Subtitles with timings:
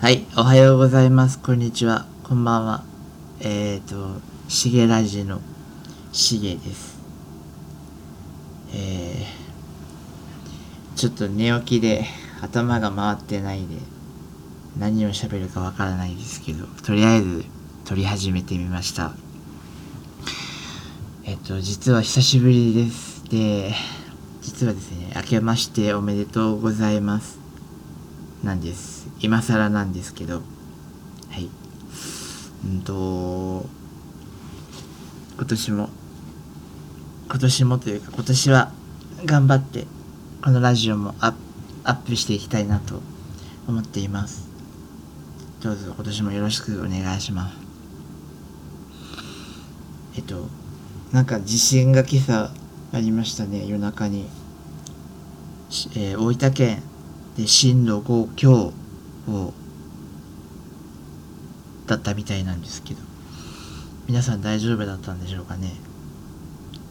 [0.00, 1.38] はい、おはようございます。
[1.38, 2.06] こんにちは。
[2.24, 2.84] こんばんは。
[3.40, 5.42] えっ、ー、と、しげラジの
[6.10, 6.98] しげです。
[8.72, 12.06] えー、ちょっと寝起きで
[12.40, 13.76] 頭が回ってないで
[14.78, 17.44] 何を喋るかわからないですけど、とりあえず
[17.84, 19.12] 撮り始めてみました。
[21.24, 23.22] えっ、と、実は久しぶりです。
[23.28, 23.74] で、
[24.40, 27.39] 実はですね、明けましておめでとうございます。
[28.42, 29.08] なんです。
[29.20, 31.48] 今更なんですけど、はい。
[32.64, 33.66] うんと、
[35.36, 35.88] 今年も、
[37.28, 38.72] 今年もというか今年は
[39.24, 39.86] 頑張って、
[40.42, 41.34] このラジオもア
[41.84, 43.02] ップしていきたいなと
[43.68, 44.48] 思っています。
[45.62, 47.56] どうぞ今年もよろしくお願いします。
[50.16, 50.48] えっと、
[51.12, 52.50] なんか地震が今朝
[52.92, 54.26] ありましたね、夜中に。
[55.94, 56.82] えー大分県
[57.40, 58.74] で震度5強
[59.26, 59.52] を
[61.86, 63.00] だったみたいなんですけど
[64.06, 65.72] 皆さん大丈夫だったんでしょうかね？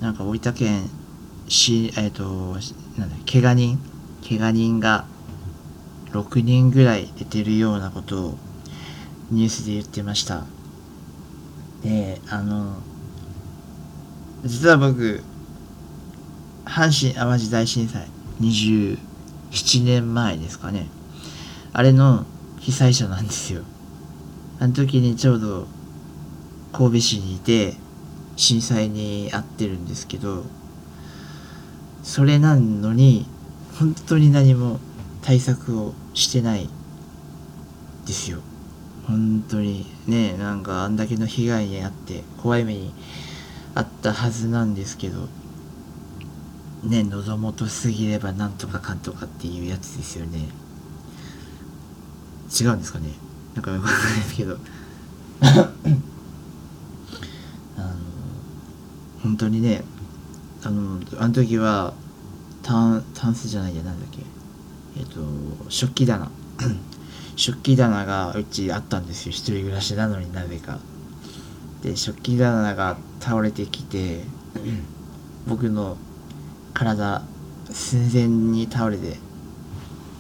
[0.02, 0.90] なんか大分県
[1.48, 2.24] しえっ、と
[2.98, 3.80] なんだ怪我人
[4.28, 5.06] 怪我人が
[6.14, 8.38] 6人ぐらい出てるようなことを
[9.30, 10.46] ニュースで言ってました。
[11.84, 12.76] であの
[14.44, 15.22] 実は僕
[16.66, 18.08] 阪神・淡路大震災
[19.52, 20.88] 7年前ですかね。
[21.74, 22.26] あれの
[22.60, 23.64] 被災者なんですよ。
[24.60, 25.68] あの時にちょうど
[26.74, 27.76] 神戸市にいて
[28.36, 30.44] 震災に遭ってるんですけど
[32.04, 33.26] それなのに
[33.80, 34.80] 本当に何も
[35.22, 36.70] 対策をしてない
[38.06, 38.40] ですよ。
[39.08, 42.94] 本当にねなんかあんだけの被害に遭って怖い目に
[43.74, 45.28] あったはずなんですけど
[46.84, 50.48] ね喉元すぎればなんとかかんとかっていうやつですよね。
[52.60, 53.10] 違うんですかね。
[53.56, 54.58] なんかよくわかんないですけど。
[57.78, 57.88] あの
[59.24, 59.84] 本当にね
[60.64, 61.94] あのあの時は
[62.64, 64.20] タンタンスじゃないやなんだっけ。
[64.98, 65.20] えっ、と
[65.70, 66.30] 食器棚。
[67.36, 69.32] 食器棚がうちあったんですよ。
[69.32, 70.80] 一人暮らしなのになぜか。
[71.82, 74.24] で食器棚が倒れてきて
[75.48, 75.98] 僕の
[76.74, 77.22] 体
[77.72, 79.18] 寸前に倒れて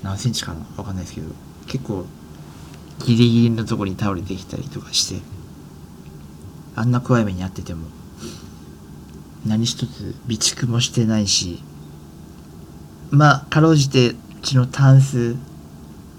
[0.03, 1.27] 何センチかなわかんないですけど
[1.67, 2.05] 結構
[3.05, 5.21] ギリギリのとこに倒れてきたりとかして
[6.75, 7.87] あんな怖い目に遭ってても
[9.45, 11.63] 何一つ備蓄もしてないし
[13.11, 15.35] まあかろうじてうちのタンス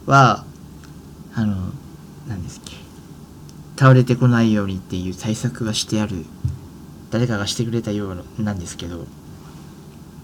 [0.07, 0.45] は
[1.35, 1.73] あの
[2.29, 2.77] 何ですっけ
[3.79, 6.25] 倒れてこないようにっていう対策がしてある
[7.11, 9.07] 誰かがしてくれたようなんですけど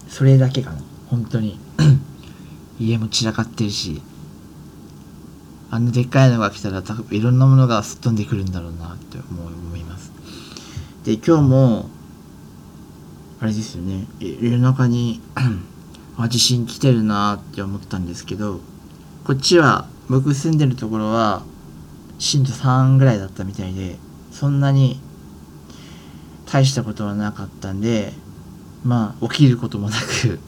[0.08, 0.80] それだけかな。
[1.08, 1.58] 本当に。
[2.78, 4.02] 家も散らかってるし
[5.70, 10.12] あんなでっかいのが来たら多分いろんなものがすっ飛んでくるんだろうなって思います。
[11.04, 11.88] で今日も
[13.40, 14.06] あれですよね。
[14.20, 15.20] 夜中に
[16.16, 18.60] あ地震来てるなって思ったんですけど
[19.24, 21.42] こっちは僕住んでるところは
[22.18, 23.96] 震度3ぐらいだったみたいで
[24.30, 25.00] そんなに
[26.46, 28.12] 大したことはなかったんで
[28.86, 30.38] まあ起きることもなく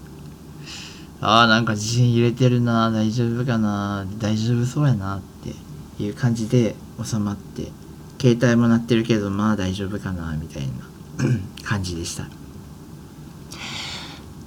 [1.20, 7.72] ああなんか地震揺れてるな大丈夫かな大丈夫そうやなっていう感じで収まって
[8.20, 10.72] 携帯も鳴ってるけどまあ大丈夫かなみたいな
[11.64, 12.28] 感じでした。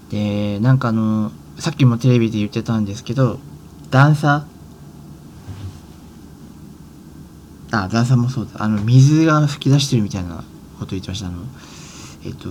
[0.10, 3.40] でなんかあのさっきもテレビで言ってたんですけど
[3.90, 4.46] 段差？
[7.72, 8.64] あ段差もそうだ。
[8.64, 10.44] あの水が噴き出してるみたいな
[10.80, 11.28] こと言ってました。
[11.28, 11.44] あの
[12.26, 12.50] えっと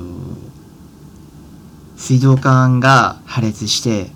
[2.00, 4.10] 水道管が破裂して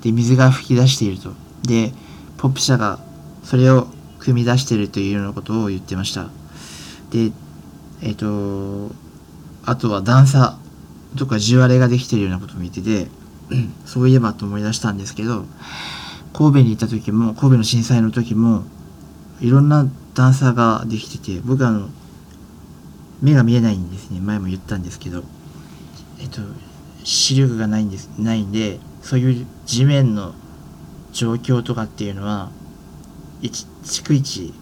[0.00, 1.32] で水が噴き出していると。
[1.62, 1.92] で
[2.38, 2.98] ポップ車が
[3.42, 3.86] それを
[4.20, 6.30] 汲み出しているというようなことを言ってました。
[7.10, 7.30] で
[8.00, 8.90] えっと
[9.66, 10.58] あとは段差
[11.16, 13.08] とか地割れができているようなことも言ってて
[13.84, 15.44] そういえばと思い出したんですけど
[16.32, 18.64] 神戸に行った時も神戸の震災の時も
[19.40, 21.88] いろんな段差ができてて僕あの
[23.20, 24.20] 目が見えないんですね。
[24.20, 25.22] 前も言ったんですけど。
[26.20, 26.40] えっと
[27.04, 30.34] 視力がないんですないんでそういう地面の
[31.12, 32.50] 状況とかっていうのは
[33.42, 34.52] 逐一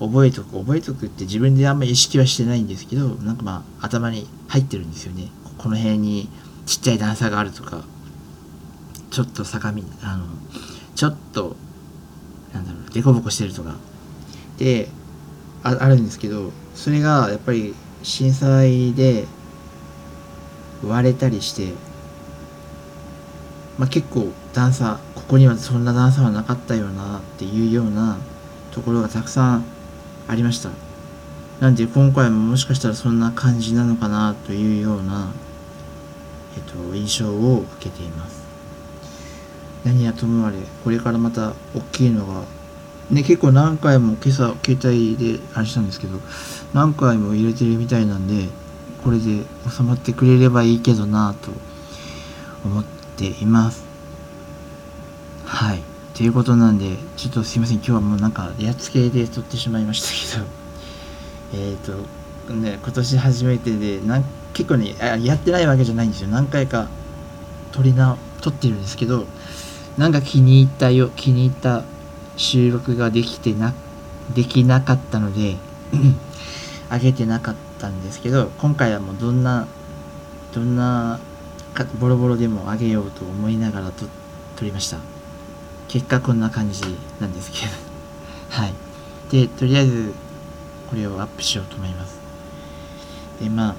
[0.00, 5.28] 覚えとく覚えとくって自分であんまり意識はしてないんですけどなんかまあ頭に入ってるんですよね。
[5.58, 6.28] この辺に
[6.66, 7.84] ちっちゃい段差があるとか
[9.10, 10.26] ちょっと坂道あの
[10.94, 11.56] ちょっと
[12.54, 13.76] なんだろう凸凹してるとか。
[14.58, 14.88] で
[15.62, 19.26] ああるんですけどそれがやっぱり震災で
[20.82, 21.72] 割れたりして、
[23.78, 28.18] まあ、結構段差ここにはそんな段差はなかったよなっていうような
[28.72, 29.64] ところがたくさん
[30.26, 30.70] ありました。
[31.60, 35.32] なんで今回ももしかしたらそんな感じなのかなというような、
[36.56, 38.46] えっと、印象を受けています。
[39.84, 42.42] 何やともあれこれからまた大きいのが
[43.10, 46.18] ね結構何回も今朝携帯であれしたんですけど
[46.74, 48.48] 何回も入れてるみたいなんで
[49.02, 51.52] これで収まってくれればいいけどなぁと
[52.64, 52.84] 思っ
[53.16, 53.84] ています。
[55.44, 55.82] はい。
[56.14, 57.76] ということなんでちょっとすいません。
[57.76, 60.46] 今日はもうなんかやっつけで撮ってしまいましたけど。
[61.54, 61.86] えっ、
[62.46, 66.28] とね今年初めてでなん結構ねやってないわけじゃないんですよ。
[66.28, 66.88] 何回か
[67.72, 69.26] 撮りな撮ってるんですけど
[69.96, 71.84] なんか気に入ったよ気に入った
[72.36, 73.74] 収録ができてな
[74.34, 75.56] できなかったので
[76.90, 79.66] あげてなかったんですけど今回はもうどんな
[80.52, 81.20] どんな
[82.00, 84.06] ボロボロでもあげようと思いながらと
[84.56, 84.98] 撮りました。
[85.86, 86.82] 結果こんな感じ
[87.20, 87.72] なんですけど。
[88.50, 88.74] はい。
[89.30, 90.14] でとりあえず
[90.88, 92.18] これをアップしようと思います。
[93.40, 93.74] でまあ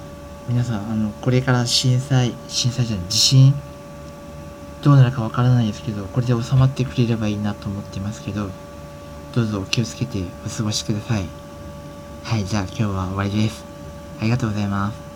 [0.48, 3.54] 皆さんあのこれから震災震災じゃない地震？
[4.82, 8.48] どうなるかわからないですけどこれで収まってくれればいいなと思ってますけど
[9.34, 11.49] どうぞお気をつけてお過ごしください。
[12.22, 13.64] はいじゃあ今日は終わりです。
[14.20, 15.09] ありがとうございます。